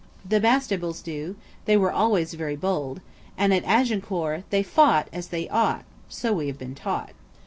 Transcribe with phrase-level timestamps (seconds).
[0.27, 3.01] The Bastables do; they were always very bold.
[3.37, 7.11] And at Agincourt They fought As they ought; So we have been taught."